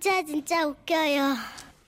진짜 0.00 0.22
진짜 0.24 0.64
웃겨요. 0.64 1.34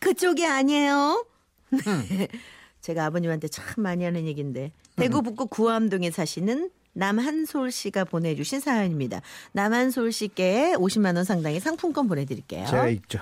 그쪽이 0.00 0.44
아니에요. 0.44 1.24
제가 2.80 3.04
아버님한테 3.06 3.46
참 3.46 3.64
많이 3.76 4.02
하는 4.02 4.26
얘기인데 4.26 4.72
대구 4.96 5.22
북구 5.22 5.46
구암동에 5.46 6.10
사시는 6.10 6.70
남한솔 6.92 7.70
씨가 7.70 8.04
보내주신 8.06 8.58
사연입니다. 8.58 9.20
남한솔 9.52 10.10
씨께 10.10 10.74
50만 10.76 11.14
원 11.14 11.24
상당의 11.24 11.60
상품권 11.60 12.08
보내드릴게요. 12.08 12.66
제가 12.66 12.88
있죠. 12.88 13.20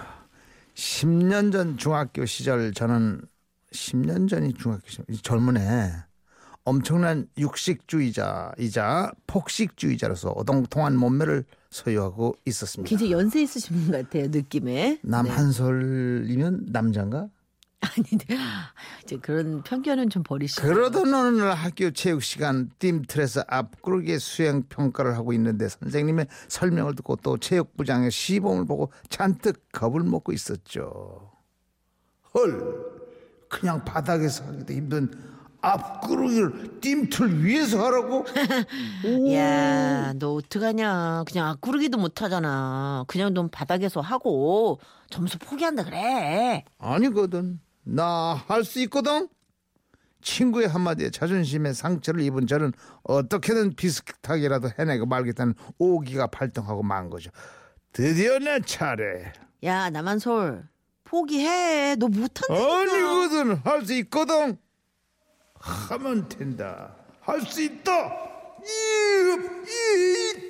10년 0.74 1.52
전 1.52 1.76
중학교 1.76 2.24
시절 2.24 2.72
저는 2.72 3.20
10년 3.72 4.26
전이 4.26 4.54
중학교 4.54 4.88
시절 4.88 5.04
젊은 5.22 5.58
애 5.58 5.92
엄청난 6.68 7.26
육식주의자이자 7.38 9.12
폭식주의자로서 9.26 10.32
어동통한 10.32 10.98
몸매를 10.98 11.46
소유하고 11.70 12.36
있었습니다. 12.44 12.86
굉장히 12.86 13.12
연세 13.12 13.40
있으신 13.40 13.76
분 13.76 13.90
같아요 13.90 14.28
느낌에. 14.28 14.72
네. 14.74 15.00
남한솔이면 15.02 16.66
남자인가? 16.68 17.28
아닌데 17.80 18.36
이제 19.02 19.16
그런 19.16 19.62
편견은 19.62 20.10
좀 20.10 20.22
버리시고. 20.22 20.66
그러던 20.66 21.14
어느 21.14 21.40
날 21.40 21.54
학교 21.54 21.90
체육 21.90 22.22
시간 22.22 22.70
띵틀에서 22.78 23.44
앞구르기 23.48 24.18
수행 24.18 24.64
평가를 24.64 25.16
하고 25.16 25.32
있는데 25.32 25.70
선생님의 25.70 26.26
설명을 26.48 26.96
듣고 26.96 27.16
또 27.16 27.38
체육부장의 27.38 28.10
시범을 28.10 28.66
보고 28.66 28.92
잔뜩 29.08 29.62
겁을 29.72 30.02
먹고 30.02 30.32
있었죠. 30.32 31.30
헐, 32.34 32.98
그냥 33.48 33.82
바닥에서 33.86 34.44
하기도 34.44 34.74
힘든 34.74 35.37
앞구르기를 35.60 36.80
띵틀 36.80 37.44
위에서 37.44 37.84
하라고? 37.84 38.24
야, 39.32 40.12
너 40.14 40.34
어떡하냐. 40.34 41.24
그냥 41.26 41.48
앞구르기도 41.48 41.98
못하잖아. 41.98 43.04
그냥 43.08 43.34
넌 43.34 43.48
바닥에서 43.50 44.00
하고 44.00 44.80
점수 45.10 45.38
포기한다 45.38 45.84
그래. 45.84 46.64
아니거든. 46.78 47.60
나 47.84 48.34
할 48.48 48.64
수 48.64 48.80
있거든. 48.82 49.28
친구의 50.20 50.68
한마디에 50.68 51.10
자존심에 51.10 51.72
상처를 51.72 52.20
입은 52.22 52.46
저는 52.46 52.72
어떻게든 53.04 53.74
비슷하게라도 53.76 54.68
해내고 54.78 55.06
말겠다는 55.06 55.54
오기가 55.78 56.26
발동하고 56.26 56.82
만 56.82 57.08
거죠. 57.08 57.30
드디어 57.92 58.38
내 58.38 58.60
차례. 58.60 59.32
야, 59.64 59.90
남한솔. 59.90 60.68
포기해. 61.04 61.96
너 61.96 62.08
못한다니까. 62.08 62.78
아니거든. 62.80 63.56
할 63.64 63.84
수 63.86 63.94
있거든. 63.94 64.58
하면 65.60 66.28
된다. 66.28 66.94
할 67.20 67.40
수 67.42 67.62
있다. 67.62 67.92
이, 68.64 68.68
이. 69.66 70.48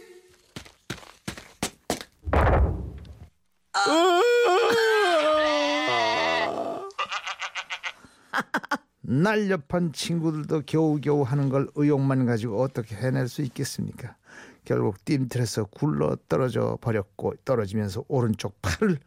날렵한 9.03 9.93
친구들도 9.93 10.63
겨우겨우 10.67 11.23
하는 11.23 11.49
걸 11.49 11.69
의욕만 11.75 12.27
가지고 12.27 12.61
어떻게 12.63 12.95
해낼 12.95 13.29
수 13.29 13.43
있겠습니까? 13.43 14.17
결국 14.65 15.03
띠틀에서 15.05 15.65
굴러 15.65 16.17
떨어져 16.29 16.77
버렸고 16.81 17.35
떨어지면서 17.45 18.05
오른쪽 18.09 18.61
팔을 18.61 18.99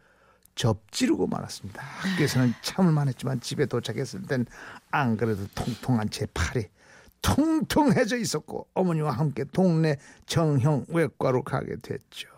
접지르고 0.54 1.26
말았습니다. 1.26 1.82
학교에서는 1.82 2.54
참을만 2.62 3.08
했지만 3.08 3.40
집에 3.40 3.66
도착했을 3.66 4.22
땐 4.22 4.46
안 4.90 5.16
그래도 5.16 5.46
통통한 5.54 6.10
제 6.10 6.26
팔이 6.34 6.66
통통해져 7.22 8.16
있었고 8.16 8.68
어머니와 8.74 9.12
함께 9.12 9.44
동네 9.52 9.96
정형 10.26 10.84
외과로 10.88 11.42
가게 11.42 11.76
됐죠. 11.76 12.28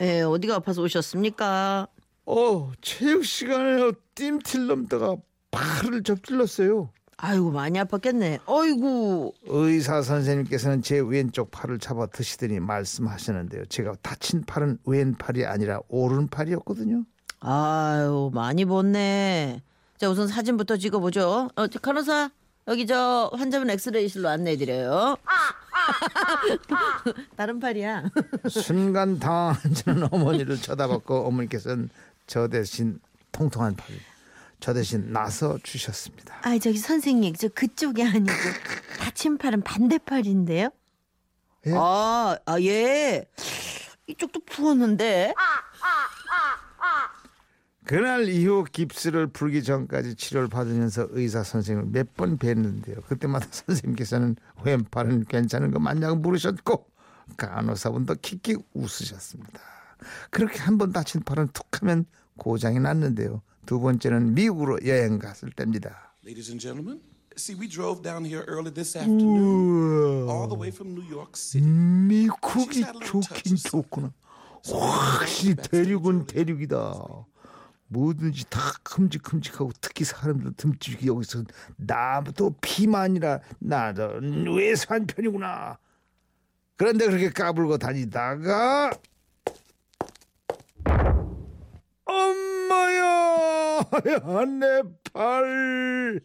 예, 0.00 0.22
어디가 0.22 0.56
아파서 0.56 0.82
오셨습니까? 0.82 1.86
어, 2.26 2.72
체육 2.80 3.24
시간에 3.24 3.92
띠틀 4.14 4.66
넘다가 4.66 5.16
팔을 5.50 6.02
접질렀어요. 6.02 6.90
아이고, 7.16 7.50
많이 7.50 7.78
아팠겠네. 7.78 8.40
어이구. 8.46 9.32
의사 9.46 10.02
선생님께서는 10.02 10.82
제 10.82 10.98
왼쪽 10.98 11.50
팔을 11.50 11.78
잡아 11.78 12.06
드시더니 12.06 12.58
말씀하시는데요. 12.60 13.66
제가 13.66 13.94
다친 14.02 14.42
팔은 14.44 14.78
왼팔이 14.84 15.46
아니라 15.46 15.80
오른팔이었거든요. 15.88 17.04
아유, 17.40 18.30
많이 18.34 18.64
봤네. 18.64 19.62
자, 19.98 20.10
우선 20.10 20.26
사진부터 20.26 20.78
찍어보죠. 20.78 21.50
어, 21.54 21.66
저 21.68 21.78
간호사, 21.78 22.30
여기 22.68 22.86
저 22.86 23.30
환자분 23.34 23.70
엑스레이실로 23.70 24.28
안내해드려요. 24.28 25.16
다른 27.36 27.58
팔이야. 27.60 28.04
순간 28.48 29.18
당황한 29.18 29.74
저는 29.74 30.08
어머니를 30.12 30.56
쳐다봤고 30.56 31.26
어머니께서는 31.26 31.88
저 32.26 32.48
대신 32.48 32.98
통통한 33.32 33.74
팔, 33.74 33.86
저 34.62 34.72
대신 34.72 35.12
나서 35.12 35.58
주셨습니다. 35.64 36.38
아, 36.42 36.56
저기 36.58 36.78
선생님, 36.78 37.34
저 37.34 37.48
그쪽이 37.48 38.02
아니고 38.04 38.26
다친 39.00 39.36
팔은 39.36 39.62
반대팔인데요? 39.62 40.70
예? 41.66 41.72
아, 41.74 42.36
아, 42.46 42.60
예. 42.60 43.28
이쪽도 44.06 44.40
부었는데. 44.46 45.34
그날 47.84 48.28
이후 48.28 48.64
깁스를 48.70 49.26
풀기 49.26 49.64
전까지 49.64 50.14
치료를 50.14 50.48
받으면서 50.48 51.08
의사 51.10 51.42
선생님을 51.42 51.90
몇 51.90 52.14
번 52.14 52.38
뵀는데요. 52.38 53.04
그때마다 53.06 53.46
선생님께서는 53.50 54.36
왼팔은 54.64 55.24
괜찮은 55.24 55.72
거 55.72 55.80
맞냐고 55.80 56.14
물으셨고 56.16 56.86
간호사분도 57.36 58.14
킥킥 58.22 58.60
웃으셨습니다. 58.74 59.60
그렇게 60.30 60.60
한 60.60 60.78
번 60.78 60.92
다친 60.92 61.22
팔은 61.22 61.48
툭하면 61.52 62.06
고장이 62.38 62.78
났는데요. 62.78 63.42
두 63.66 63.80
번째는 63.80 64.34
미국으로 64.34 64.78
여행 64.86 65.18
갔을 65.18 65.50
때입니다. 65.50 66.14
Ladies 66.24 66.50
and 66.50 66.60
gentlemen, 66.60 67.00
see, 67.36 67.58
we 67.58 67.68
drove 67.68 68.02
down 68.02 68.24
here 68.24 68.44
early 68.48 68.72
this 68.72 68.96
afternoon, 68.96 70.28
all 70.28 70.48
the 70.48 70.58
way 70.58 70.68
from 70.68 70.94
New 70.94 71.08
York 71.10 71.32
City. 71.36 71.66
미국이 71.68 72.84
좋긴 73.04 73.56
좋구나. 73.56 74.12
확실히 74.64 75.56
대륙은 75.56 76.26
대륙이다. 76.26 77.26
뭐든지 77.88 78.46
다 78.48 78.60
큼직큼직하고 78.84 79.70
특히 79.80 80.04
사람들 80.04 80.54
듬직이 80.56 81.08
여기서 81.08 81.44
나도 81.76 82.54
피만이라 82.60 83.40
나도 83.58 84.20
외산 84.56 85.06
편이구나. 85.06 85.78
그런데 86.76 87.06
그렇게 87.06 87.28
까불고 87.28 87.76
다니다가 87.78 88.92
엄마야 92.06 93.81
내 94.00 94.82
팔 95.12 96.20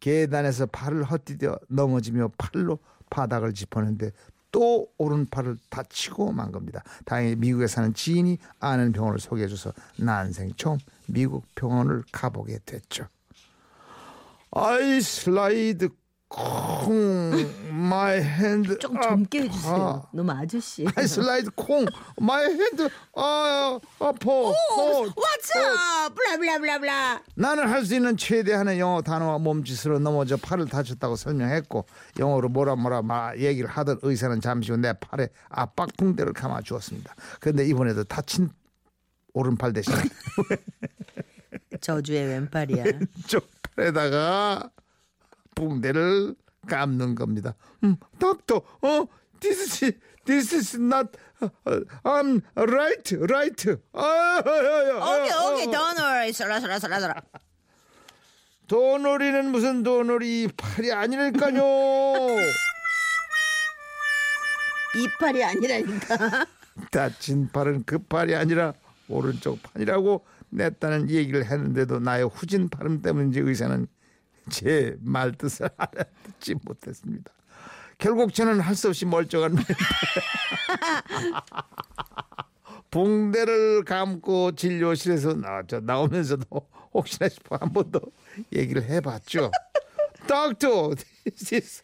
계단에서 0.00 0.66
발을 0.66 1.04
헛디뎌 1.04 1.58
넘어지며 1.68 2.32
팔로 2.38 2.78
바닥을 3.10 3.54
짚었는데 3.54 4.12
또 4.52 4.88
오른팔을 4.96 5.56
다치고 5.70 6.32
만 6.32 6.52
겁니다. 6.52 6.82
다행히 7.04 7.36
미국에 7.36 7.66
사는 7.66 7.92
지인이 7.92 8.38
아는 8.60 8.92
병원을 8.92 9.18
소개해줘서 9.18 9.72
난생 9.98 10.52
처음 10.56 10.78
미국 11.06 11.44
병원을 11.54 12.04
가보게 12.12 12.58
됐죠. 12.64 13.06
I 14.50 15.00
slide 15.00 15.90
콩 16.28 17.32
my 17.70 18.20
hand 18.20 18.78
좀 18.78 19.00
젊게 19.00 19.42
해주세요. 19.42 20.06
너무 20.12 20.30
아저씨. 20.30 20.86
I 20.94 21.06
slide 21.06 21.50
콩 21.54 21.86
my 22.20 22.44
hand 22.52 22.86
아 23.16 23.78
아파 23.98 24.30
어, 24.30 24.52
왓츠 25.06 26.14
블라블라블라블라. 26.14 27.22
나는 27.34 27.66
할 27.68 27.84
수 27.86 27.94
있는 27.94 28.16
최대한의 28.18 28.78
영어 28.78 29.00
단어와 29.00 29.38
몸짓으로 29.38 29.98
넘어져 30.00 30.36
팔을 30.36 30.66
다쳤다고 30.66 31.16
설명했고 31.16 31.86
영어로 32.18 32.50
뭐라 32.50 32.76
뭐라 32.76 33.00
막 33.02 33.38
얘기를 33.38 33.68
하던 33.70 34.00
의사는 34.02 34.38
잠시 34.42 34.70
후 34.72 34.76
내 34.78 34.92
팔에 34.92 35.28
압박 35.48 35.88
붕대를 35.96 36.34
감아 36.34 36.60
주었습니다. 36.60 37.14
그런데 37.40 37.66
이번에도 37.66 38.04
다친 38.04 38.50
오른팔 39.32 39.72
대신 39.72 39.94
저주의 41.80 42.26
왼팔이야. 42.26 42.84
쪽 43.26 43.48
팔에다가 43.74 44.70
붕대를 45.58 46.34
감는 46.68 47.14
겁니다. 47.14 47.54
음, 47.82 47.96
닥터, 48.18 48.56
어, 48.56 49.06
this 49.40 49.84
is 49.84 49.98
this 50.24 50.54
is 50.54 50.76
not 50.76 51.16
uh, 51.42 51.84
I'm 52.04 52.42
right, 52.54 53.16
right. 53.30 53.76
아, 53.92 54.02
아, 54.02 54.40
오케이 54.40 55.30
아, 55.32 55.50
오케이 55.50 55.66
아. 55.66 55.70
don't 55.70 55.98
worry. 55.98 56.32
쏘라 56.32 56.60
쏘라 56.60 56.78
쏘라 56.78 57.00
쏘라. 57.00 57.14
도놀이는 58.68 59.50
무슨 59.50 59.82
도놀이 59.82 60.48
팔이 60.56 60.92
아니랄까요? 60.92 61.62
이팔이 64.96 65.44
아니라니까. 65.44 66.46
다친 66.90 67.48
팔은 67.50 67.84
그 67.86 67.98
팔이 67.98 68.34
아니라 68.34 68.74
오른쪽 69.08 69.62
팔이라고 69.62 70.26
냈다는 70.50 71.08
얘기를 71.10 71.44
했는데도 71.44 71.98
나의 72.00 72.28
후진 72.28 72.68
발음 72.68 73.00
때문인지 73.00 73.40
의사는 73.40 73.86
제 74.48 74.96
말 75.00 75.32
뜻을 75.32 75.68
알아듣지 75.76 76.54
못했습니다. 76.64 77.32
결국 77.98 78.32
저는 78.32 78.60
할 78.60 78.74
수 78.76 78.88
없이 78.88 79.04
멀쩡한 79.06 79.56
붕대를 82.90 83.84
감고 83.86 84.52
진료실에서 84.54 85.34
나왔죠. 85.34 85.80
나오면서도 85.80 86.44
혹시나 86.94 87.28
싶어 87.28 87.56
한 87.56 87.72
번 87.72 87.90
더 87.90 88.00
얘기를 88.54 88.82
해봤죠. 88.82 89.50
Doctor, 90.26 90.94
this 91.24 91.54
is 91.54 91.82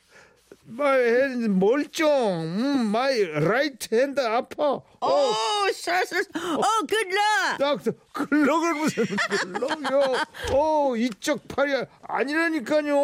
my 0.69 0.97
hand 0.99 1.49
멀쩡. 1.59 2.07
음, 2.43 2.87
my 2.89 3.23
right 3.37 3.89
hand 3.95 4.21
아파. 4.21 4.81
오, 5.01 5.35
샤샤. 5.73 6.19
어, 6.19 6.63
굿락. 6.87 7.59
닥터 7.59 7.93
글럭을 8.13 8.75
무슨 8.75 9.05
글럭이요? 9.05 10.15
어 10.53 10.97
이쪽 10.97 11.47
팔이 11.49 11.85
아니라니까요. 12.09 12.95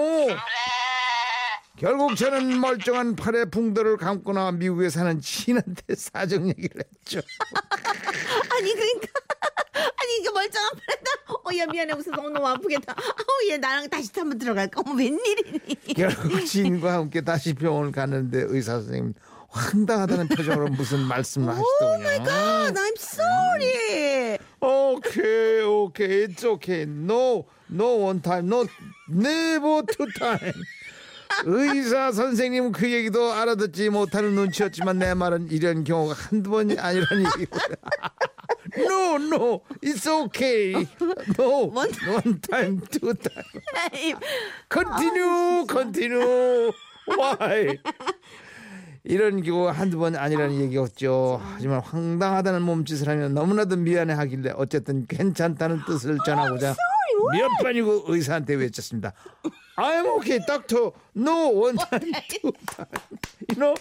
결국 1.76 2.14
저는 2.14 2.60
멀쩡한 2.60 3.16
팔에 3.16 3.46
붕대를 3.46 3.96
감고 3.96 4.32
나와 4.34 4.52
미국에 4.52 4.90
사는 4.90 5.18
지인한테 5.20 5.94
사정 5.94 6.48
얘기를 6.48 6.82
했죠. 7.00 7.20
아니 8.52 8.74
그러니까 8.74 9.08
아니 9.74 10.16
이게 10.20 10.30
멀쩡한 10.30 10.70
팔에다? 10.70 11.10
어야 11.44 11.66
미안해. 11.66 11.94
무슨 11.94 12.12
너무 12.12 12.30
너무 12.30 12.46
아프겠다. 12.48 12.94
아우 12.96 13.50
얘 13.50 13.56
나랑 13.58 13.88
다시 13.88 14.10
한번 14.16 14.38
들어갈까? 14.38 14.82
어머 14.84 14.94
웬일이니? 14.94 15.94
결국 15.96 16.44
지인과 16.44 16.92
함께 16.94 17.20
다시 17.20 17.54
병원을 17.54 17.92
갔는데 17.92 18.44
의사 18.48 18.80
선생님 18.80 19.14
황당하다는 19.48 20.28
표정으로 20.28 20.68
무슨 20.68 21.00
말씀을 21.00 21.54
하시더군요. 21.54 22.24
God 22.24 22.78
I'm 22.78 22.98
sorry. 22.98 24.38
오케이 24.60 25.62
오케이 25.62 26.26
it's 26.26 26.44
okay. 26.44 26.82
No 26.82 27.46
no 27.70 28.06
one 28.06 28.22
time 28.22 28.46
no 28.46 28.64
never 29.10 29.82
two 29.86 30.06
time. 30.18 30.52
의사 31.44 32.10
선생님 32.12 32.72
그 32.72 32.90
얘기도 32.92 33.32
알아듣지 33.32 33.88
못하는 33.90 34.34
눈치였지만 34.34 34.98
내 34.98 35.14
말은 35.14 35.48
이런 35.50 35.84
경우가 35.84 36.14
한두 36.14 36.50
번이 36.50 36.76
아니라는 36.78 37.24
얘기고 37.36 37.58
no 38.88 39.16
no 39.18 39.60
it's 39.82 40.06
okay 40.06 40.86
no 41.38 41.66
One 41.70 41.90
one 42.08 42.40
time 42.40 42.80
two 42.90 43.14
time 43.14 44.18
continue 44.68 45.66
continue 45.66 46.72
why 47.06 47.78
이런 49.02 49.42
경우 49.42 49.68
한두 49.68 49.98
번 49.98 50.14
아니라는 50.14 50.60
얘기였죠. 50.60 51.40
하지만 51.54 51.80
황당하다는 51.80 52.60
몸짓을 52.62 53.08
하면 53.08 53.32
너무나도 53.32 53.76
미안해 53.76 54.12
하길래 54.12 54.52
어쨌든 54.56 55.06
괜찮다는 55.06 55.80
뜻을 55.86 56.18
전하고자 56.24 56.74
몇 57.32 57.48
번이고 57.62 58.04
의사한테 58.08 58.54
외쳤습니다. 58.54 59.14
I'm 59.76 60.06
okay, 60.18 60.38
doctor. 60.46 60.92
No, 61.16 61.48
one 61.48 61.76
time, 61.78 62.12
two 62.28 62.52
time. 62.66 62.86
You 63.48 63.56
know, 63.56 63.74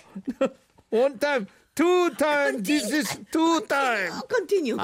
one 0.89 1.19
time, 1.19 1.47
two 1.79 2.09
time. 2.19 2.61
This 2.61 2.91
is 2.91 3.07
two 3.31 3.61
time. 3.63 4.11
컨티뉴 4.27 4.75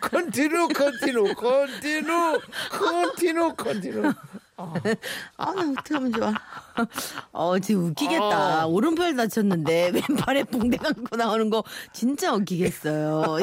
Continue, 0.00 0.68
continue, 0.72 1.34
continue, 1.36 2.40
continue, 2.72 3.52
continue. 3.52 4.14
아 4.56 5.54
나 5.54 5.72
어떡하면 5.72 6.12
좋아 6.12 6.32
어 7.32 7.58
지금 7.58 7.86
웃기겠다 7.86 8.62
아. 8.62 8.66
오른팔 8.66 9.16
다쳤는데 9.16 9.90
왼팔에 9.90 10.44
붕대 10.44 10.76
감고 10.76 11.16
나오는 11.16 11.50
거 11.50 11.64
진짜 11.92 12.32
웃기겠어요 12.32 13.38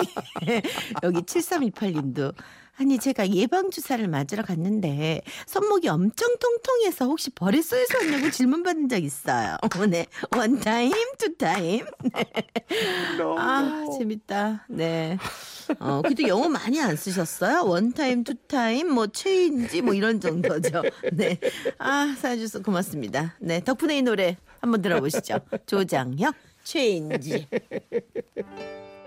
여기 1.03 1.21
7328님도 1.21 2.33
아니 2.79 2.97
제가 2.97 3.29
예방 3.31 3.71
주사를 3.71 4.07
맞으러 4.07 4.41
갔는데 4.41 5.21
손목이 5.47 5.89
엄청 5.89 6.29
통통해서 6.39 7.05
혹시 7.05 7.29
벌에 7.29 7.61
쏘여서 7.61 7.97
왔냐고 7.97 8.31
질문 8.31 8.63
받은 8.63 8.87
적 8.87 9.03
있어요. 9.03 9.57
네, 9.89 10.05
one 10.35 10.61
time, 10.61 10.94
two 11.17 11.35
time. 11.35 11.85
아 13.37 13.85
재밌다. 13.97 14.65
네. 14.69 15.17
어 15.79 16.01
그래도 16.01 16.25
영어 16.29 16.47
많이 16.47 16.79
안 16.81 16.95
쓰셨어요? 16.95 17.65
one 17.65 17.91
time, 17.91 18.23
two 18.23 18.33
time, 18.35 18.89
뭐 18.93 19.07
change 19.07 19.81
뭐 19.81 19.93
이런 19.93 20.21
정도죠. 20.21 20.81
네. 21.11 21.37
아 21.79 22.15
사연 22.17 22.37
주셔서 22.37 22.63
고맙습니다. 22.63 23.35
네 23.41 23.61
덕분에 23.61 23.97
이 23.97 24.01
노래 24.01 24.37
한번 24.61 24.81
들어보시죠. 24.81 25.39
조장혁 25.65 26.33
체인지. 26.63 27.45